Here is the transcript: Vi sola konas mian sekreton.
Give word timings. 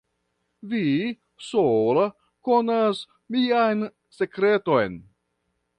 Vi 0.69 0.79
sola 1.49 2.07
konas 2.49 3.05
mian 3.37 3.87
sekreton. 4.21 4.99